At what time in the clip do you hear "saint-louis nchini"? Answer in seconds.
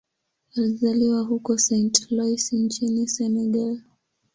1.57-3.07